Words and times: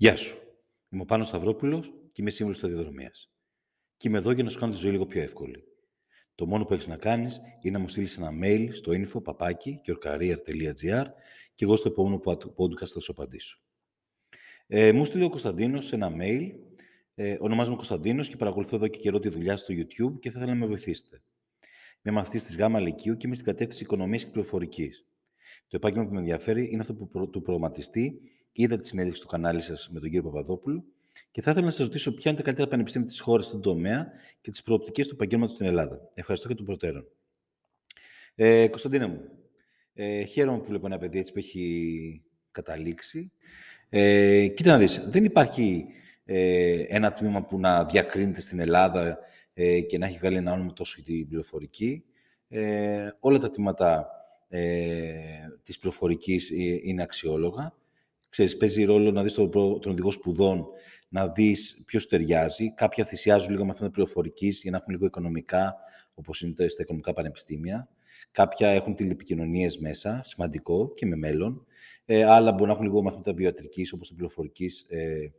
Γεια 0.00 0.16
σου. 0.16 0.38
Είμαι 0.88 1.02
ο 1.02 1.04
Πάνος 1.04 1.26
Σταυρόπουλος 1.26 1.92
και 2.12 2.20
είμαι 2.20 2.30
σύμβουλος 2.30 2.58
σταδιοδρομίας. 2.58 3.30
Και 3.96 4.08
είμαι 4.08 4.18
εδώ 4.18 4.30
για 4.30 4.44
να 4.44 4.50
σου 4.50 4.58
κάνω 4.58 4.72
τη 4.72 4.78
ζωή 4.78 4.90
λίγο 4.90 5.06
πιο 5.06 5.20
εύκολη. 5.22 5.64
Το 6.34 6.46
μόνο 6.46 6.64
που 6.64 6.72
έχεις 6.72 6.86
να 6.86 6.96
κάνεις 6.96 7.40
είναι 7.60 7.76
να 7.76 7.78
μου 7.78 7.88
στείλεις 7.88 8.16
ένα 8.16 8.30
mail 8.42 8.68
στο 8.72 8.92
info 8.92 9.22
papaki 9.22 9.72
και 11.54 11.64
εγώ 11.64 11.76
στο 11.76 11.88
επόμενο 11.88 12.20
podcast 12.56 12.86
θα 12.86 13.00
σου 13.00 13.12
απαντήσω. 13.12 13.60
Ε, 14.66 14.92
μου 14.92 15.04
στείλει 15.04 15.24
ο 15.24 15.28
Κωνσταντίνος 15.28 15.92
ένα 15.92 16.12
mail. 16.20 16.50
Ε, 17.14 17.36
ονομάζομαι 17.40 17.76
Κωνσταντίνος 17.76 18.28
και 18.28 18.36
παρακολουθώ 18.36 18.76
εδώ 18.76 18.88
και 18.88 18.98
καιρό 18.98 19.18
τη 19.18 19.28
δουλειά 19.28 19.56
στο 19.56 19.74
YouTube 19.74 20.20
και 20.20 20.30
θα 20.30 20.38
ήθελα 20.38 20.54
να 20.54 20.58
με 20.58 20.66
βοηθήσετε. 20.66 21.22
Είμαι 22.02 22.14
μαθητής 22.16 22.44
της 22.44 22.56
ΓΑΜΑ 22.56 22.80
Λυκείου 22.80 23.16
και 23.16 23.26
είμαι 23.26 23.34
στην 23.34 23.46
κατεύθυνση 23.46 23.82
Οικονομίας 23.82 24.24
και 24.24 24.30
Πληροφορικής. 24.30 25.06
Το 25.68 25.76
επάγγελμα 25.76 26.06
που 26.06 26.12
με 26.12 26.18
ενδιαφέρει 26.18 26.68
είναι 26.70 26.80
αυτό 26.80 26.94
που 26.94 27.08
προ, 27.08 27.28
του 27.28 27.42
προγραμματιστή. 27.42 28.20
Είδα 28.52 28.76
τη 28.76 28.86
συνέντευξη 28.86 29.20
του 29.22 29.28
κανάλι 29.28 29.60
σας 29.60 29.88
με 29.92 30.00
τον 30.00 30.10
κύριο 30.10 30.30
Παπαδόπουλο 30.30 30.84
και 31.30 31.42
θα 31.42 31.50
ήθελα 31.50 31.64
να 31.64 31.70
σας 31.70 31.86
ρωτήσω 31.86 32.14
ποια 32.14 32.30
είναι 32.30 32.36
τα 32.36 32.44
καλύτερα 32.44 32.68
πανεπιστήμια 32.68 33.08
της 33.08 33.20
χώρας 33.20 33.46
στον 33.46 33.62
τομέα 33.62 34.12
και 34.40 34.50
τις 34.50 34.62
προοπτικές 34.62 35.08
του 35.08 35.14
επαγγέλματος 35.14 35.54
στην 35.54 35.66
Ελλάδα. 35.66 36.10
Ευχαριστώ 36.14 36.48
και 36.48 36.54
τον 36.54 36.64
προτέρων. 36.64 37.06
Ε, 38.34 38.68
Κωνσταντίνε 38.68 39.06
μου, 39.06 39.20
ε, 39.92 40.24
χαίρομαι 40.24 40.58
που 40.58 40.64
βλέπω 40.64 40.86
ένα 40.86 40.98
παιδί 40.98 41.18
έτσι 41.18 41.32
που 41.32 41.38
έχει 41.38 42.22
καταλήξει. 42.50 43.32
Ε, 43.88 44.46
κοίτα 44.48 44.70
να 44.70 44.78
δεις, 44.78 45.08
δεν 45.08 45.24
υπάρχει 45.24 45.86
ε, 46.24 46.84
ένα 46.88 47.12
τμήμα 47.12 47.44
που 47.44 47.58
να 47.58 47.84
διακρίνεται 47.84 48.40
στην 48.40 48.58
Ελλάδα 48.58 49.18
ε, 49.54 49.80
και 49.80 49.98
να 49.98 50.06
έχει 50.06 50.18
βγάλει 50.18 50.36
ένα 50.36 50.52
όνομα 50.52 50.72
τόσο 50.72 50.94
για 50.96 51.14
την 51.14 51.28
πληροφορική. 51.28 52.04
Ε, 52.48 53.08
όλα 53.20 53.38
τα 53.38 53.50
τμήματα 53.50 54.08
ε, 54.48 55.12
της 55.62 55.78
πληροφορικής 55.78 56.50
ε, 56.50 56.80
είναι 56.82 57.02
αξιόλογα. 57.02 57.74
Ξέρεις, 58.28 58.56
παίζει 58.56 58.84
ρόλο 58.84 59.10
να 59.10 59.22
δεις 59.22 59.34
τον, 59.34 59.50
τον 59.50 59.92
οδηγό 59.92 60.10
σπουδών, 60.10 60.66
να 61.08 61.28
δεις 61.28 61.82
ποιος 61.84 62.06
ταιριάζει. 62.06 62.74
Κάποια 62.74 63.04
θυσιάζουν 63.04 63.50
λίγο 63.50 63.64
μαθήματα 63.64 63.92
πληροφορικής 63.92 64.62
για 64.62 64.70
να 64.70 64.76
έχουν 64.76 64.92
λίγο 64.92 65.06
οικονομικά, 65.06 65.76
όπως 66.14 66.40
είναι 66.42 66.68
στα 66.68 66.82
οικονομικά 66.82 67.12
πανεπιστήμια. 67.12 67.88
Κάποια 68.30 68.68
έχουν 68.68 68.94
τηλεπικοινωνίες 68.94 69.78
μέσα, 69.78 70.20
σημαντικό 70.24 70.94
και 70.94 71.06
με 71.06 71.16
μέλλον. 71.16 71.66
Ε, 72.04 72.24
άλλα 72.24 72.52
μπορούν 72.52 72.66
να 72.66 72.72
έχουν 72.72 72.84
λίγο 72.84 73.02
μαθήματα 73.02 73.32
βιοτρικής, 73.34 73.92
όπως 73.92 74.06
την 74.06 74.16
πληροφορικής 74.16 74.84
ε, 74.88 75.32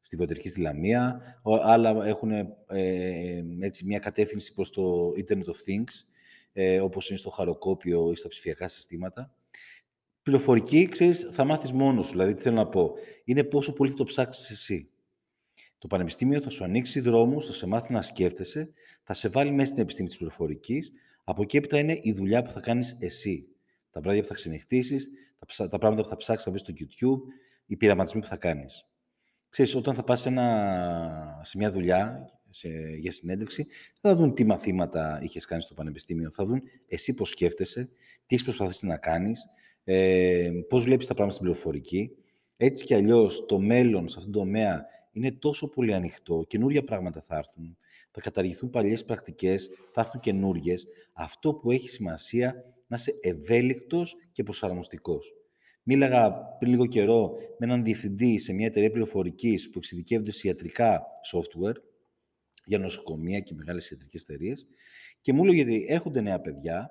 στη 0.00 0.16
βιοτρική 0.16 0.48
στη 0.48 0.60
Λαμία. 0.60 1.20
Άλλα 1.62 2.06
έχουν 2.06 2.30
ε, 2.30 3.44
έτσι, 3.60 3.84
μια 3.84 3.98
κατεύθυνση 3.98 4.52
προς 4.52 4.70
το 4.70 5.12
Internet 5.16 5.44
of 5.44 5.70
Things, 5.70 6.04
ε, 6.52 6.80
όπως 6.80 7.08
είναι 7.08 7.18
στο 7.18 7.30
χαροκόπιο 7.30 8.10
ή 8.12 8.16
στα 8.16 8.28
ψηφιακά 8.28 8.68
συστήματα. 8.68 9.34
Πληροφορική, 10.26 10.88
ξέρεις, 10.88 11.28
θα 11.30 11.44
μάθεις 11.44 11.72
μόνος 11.72 12.06
σου. 12.06 12.12
Δηλαδή, 12.12 12.34
τι 12.34 12.42
θέλω 12.42 12.56
να 12.56 12.68
πω. 12.68 12.94
Είναι 13.24 13.44
πόσο 13.44 13.72
πολύ 13.72 13.90
θα 13.90 13.96
το 13.96 14.04
ψάξεις 14.04 14.50
εσύ. 14.50 14.90
Το 15.78 15.86
Πανεπιστήμιο 15.86 16.40
θα 16.40 16.50
σου 16.50 16.64
ανοίξει 16.64 17.00
δρόμους, 17.00 17.46
θα 17.46 17.52
σε 17.52 17.66
μάθει 17.66 17.92
να 17.92 18.02
σκέφτεσαι, 18.02 18.70
θα 19.02 19.14
σε 19.14 19.28
βάλει 19.28 19.50
μέσα 19.50 19.68
στην 19.68 19.82
επιστήμη 19.82 20.08
της 20.08 20.16
πληροφορικής. 20.16 20.92
Από 21.24 21.42
εκεί 21.42 21.56
έπειτα 21.56 21.78
είναι 21.78 21.98
η 22.00 22.12
δουλειά 22.12 22.42
που 22.42 22.50
θα 22.50 22.60
κάνεις 22.60 22.96
εσύ. 22.98 23.46
Τα 23.90 24.00
βράδια 24.00 24.22
που 24.22 24.28
θα 24.28 24.34
ξενυχτήσεις, 24.34 25.08
τα, 25.56 25.68
τα 25.68 25.78
πράγματα 25.78 26.02
που 26.02 26.08
θα 26.08 26.16
ψάξεις 26.16 26.46
να 26.46 26.52
βρεις 26.52 26.62
στο 26.62 26.72
YouTube, 26.76 27.20
οι 27.66 27.76
πειραματισμοί 27.76 28.20
που 28.20 28.26
θα 28.26 28.36
κάνεις. 28.36 28.86
Ξέρεις, 29.48 29.74
όταν 29.74 29.94
θα 29.94 30.04
πας 30.04 30.20
σε 31.42 31.58
μια 31.58 31.72
δουλειά 31.72 32.30
σε, 32.48 32.68
για 32.98 33.12
συνέντευξη, 33.12 33.66
δεν 34.00 34.12
θα 34.12 34.18
δουν 34.18 34.34
τι 34.34 34.44
μαθήματα 34.44 35.18
είχες 35.22 35.44
κάνει 35.44 35.62
στο 35.62 35.74
πανεπιστήμιο. 35.74 36.30
Θα 36.32 36.44
δουν 36.44 36.62
εσύ 36.86 37.14
πώς 37.14 37.28
σκέφτεσαι, 37.28 37.84
τι 38.26 38.34
έχεις 38.34 38.44
προσπαθήσει 38.44 38.86
να 38.86 38.96
κάνεις, 38.96 39.46
ε, 39.88 40.50
πώς 40.68 40.84
βλέπεις 40.84 41.06
τα 41.06 41.14
πράγματα 41.14 41.36
στην 41.36 41.46
πληροφορική. 41.46 42.10
Έτσι 42.56 42.84
κι 42.84 42.94
αλλιώς 42.94 43.46
το 43.46 43.58
μέλλον 43.58 44.08
σε 44.08 44.14
αυτόν 44.18 44.32
τον 44.32 44.42
τομέα 44.42 44.86
είναι 45.12 45.32
τόσο 45.32 45.68
πολύ 45.68 45.94
ανοιχτό. 45.94 46.44
Καινούργια 46.46 46.84
πράγματα 46.84 47.22
θα 47.26 47.36
έρθουν. 47.36 47.76
Θα 48.10 48.20
καταργηθούν 48.20 48.70
παλιές 48.70 49.04
πρακτικές, 49.04 49.70
θα 49.92 50.00
έρθουν 50.00 50.20
καινούριε. 50.20 50.74
Αυτό 51.12 51.54
που 51.54 51.70
έχει 51.70 51.88
σημασία 51.88 52.64
να 52.86 52.96
είσαι 52.96 53.14
ευέλικτος 53.20 54.16
και 54.32 54.42
προσαρμοστικός. 54.42 55.34
Μίλαγα 55.82 56.32
πριν 56.58 56.70
λίγο 56.70 56.86
καιρό 56.86 57.32
με 57.58 57.66
έναν 57.66 57.84
διευθυντή 57.84 58.38
σε 58.38 58.52
μια 58.52 58.66
εταιρεία 58.66 58.90
πληροφορικής 58.90 59.70
που 59.70 59.78
εξειδικεύονται 59.78 60.32
σε 60.32 60.48
ιατρικά 60.48 61.02
software 61.32 61.76
για 62.64 62.78
νοσοκομεία 62.78 63.40
και 63.40 63.54
μεγάλες 63.54 63.90
ιατρικές 63.90 64.22
εταιρείες. 64.22 64.66
Και 65.20 65.32
μου 65.32 65.44
έλεγε 65.44 65.62
ότι 65.62 65.86
έρχονται 65.88 66.20
νέα 66.20 66.40
παιδιά, 66.40 66.90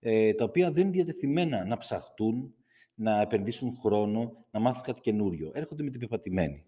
ε, 0.00 0.34
τα 0.34 0.44
οποία 0.44 0.70
δεν 0.70 0.82
είναι 0.82 0.92
διατεθειμένα 0.92 1.64
να 1.64 1.76
ψαχτούν, 1.76 2.54
να 2.94 3.20
επενδύσουν 3.20 3.76
χρόνο, 3.82 4.46
να 4.50 4.60
μάθουν 4.60 4.82
κάτι 4.82 5.00
καινούριο. 5.00 5.50
Έρχονται 5.54 5.82
με 5.82 5.90
την 5.90 6.00
πεπατημένη. 6.00 6.64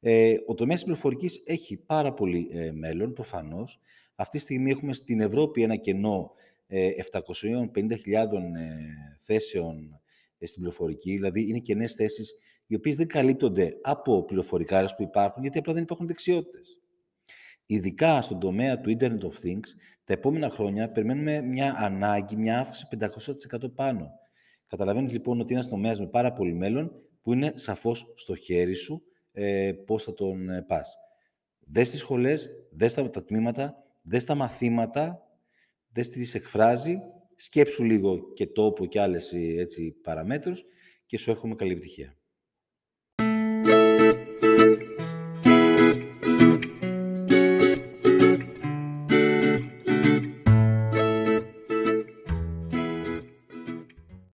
Ε, 0.00 0.34
ο 0.46 0.54
τομέας 0.54 0.76
της 0.76 0.84
πληροφορικής 0.84 1.42
έχει 1.44 1.76
πάρα 1.76 2.12
πολύ 2.12 2.48
ε, 2.52 2.72
μέλλον, 2.72 3.12
προφανώς. 3.12 3.80
Αυτή 4.14 4.36
τη 4.36 4.42
στιγμή 4.42 4.70
έχουμε 4.70 4.92
στην 4.92 5.20
Ευρώπη 5.20 5.62
ένα 5.62 5.76
κενό 5.76 6.30
ε, 6.66 6.90
750.000 7.12 7.14
ε, 7.14 8.26
θέσεων 9.18 10.00
ε, 10.38 10.46
στην 10.46 10.60
πληροφορική, 10.60 11.12
δηλαδή 11.12 11.48
είναι 11.48 11.58
κενές 11.58 11.92
θέσεις 11.92 12.34
οι 12.66 12.74
οποίες 12.74 12.96
δεν 12.96 13.06
καλύπτονται 13.06 13.76
από 13.82 14.24
πληροφορικάρες 14.24 14.94
που 14.94 15.02
υπάρχουν, 15.02 15.42
γιατί 15.42 15.58
απλά 15.58 15.72
δεν 15.72 15.82
υπάρχουν 15.82 16.06
δεξιότητες. 16.06 16.78
Ειδικά 17.66 18.22
στον 18.22 18.40
τομέα 18.40 18.80
του 18.80 18.96
Internet 18.98 19.20
of 19.20 19.44
Things, 19.44 19.68
τα 20.04 20.12
επόμενα 20.12 20.50
χρόνια 20.50 20.90
περιμένουμε 20.90 21.40
μια 21.42 21.74
ανάγκη, 21.78 22.36
μια 22.36 22.58
αύξηση 22.58 22.86
500% 23.64 23.74
πάνω. 23.74 24.10
Καταλαβαίνεις 24.66 25.12
λοιπόν 25.12 25.40
ότι 25.40 25.52
είναι 25.52 25.60
ένας 25.60 25.72
τομέας 25.72 26.00
με 26.00 26.06
πάρα 26.06 26.32
πολύ 26.32 26.54
μέλλον, 26.54 26.92
που 27.22 27.32
είναι 27.32 27.52
σαφώς 27.54 28.12
στο 28.14 28.34
χέρι 28.34 28.74
σου 28.74 29.02
ε, 29.32 29.72
πώς 29.86 30.02
θα 30.02 30.14
τον 30.14 30.50
ε, 30.50 30.62
πας. 30.62 30.96
Δες 31.58 31.90
τις 31.90 32.00
σχολές, 32.00 32.50
δες 32.70 32.94
τα, 32.94 33.08
τα 33.08 33.24
τμήματα, 33.24 33.74
δες 34.02 34.24
τα 34.24 34.34
μαθήματα, 34.34 35.22
δες 35.92 36.08
τι 36.08 36.30
εκφράζει, 36.32 36.98
σκέψου 37.34 37.84
λίγο 37.84 38.32
και 38.32 38.46
τόπο 38.46 38.86
και 38.86 39.00
άλλες 39.00 39.32
έτσι, 39.32 39.92
παραμέτρους 40.02 40.64
και 41.06 41.18
σου 41.18 41.30
έχουμε 41.30 41.54
καλή 41.54 41.72
επιτυχία. 41.72 42.16